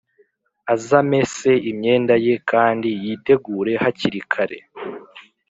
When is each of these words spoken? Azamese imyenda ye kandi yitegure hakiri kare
Azamese 0.73 1.49
imyenda 1.69 2.13
ye 2.25 2.35
kandi 2.51 2.89
yitegure 3.03 3.73
hakiri 3.83 4.19
kare 4.31 4.57